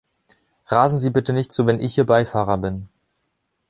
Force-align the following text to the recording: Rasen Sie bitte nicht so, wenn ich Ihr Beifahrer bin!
Rasen 0.65 0.97
Sie 0.97 1.11
bitte 1.11 1.31
nicht 1.31 1.51
so, 1.53 1.67
wenn 1.67 1.79
ich 1.79 1.95
Ihr 1.95 2.07
Beifahrer 2.07 2.57
bin! 2.57 2.87